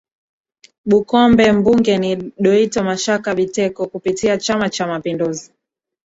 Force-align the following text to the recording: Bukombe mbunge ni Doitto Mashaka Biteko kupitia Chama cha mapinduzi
Bukombe 0.89 1.45
mbunge 1.57 1.93
ni 2.01 2.15
Doitto 2.41 2.83
Mashaka 2.83 3.35
Biteko 3.35 3.81
kupitia 3.87 4.37
Chama 4.37 4.69
cha 4.69 4.87
mapinduzi 4.87 5.51